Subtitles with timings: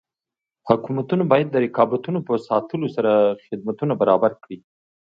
[0.69, 3.11] حکومتونه باید د رقابتونو په ساتلو سره
[3.45, 4.57] خدمتونه برابر کړي.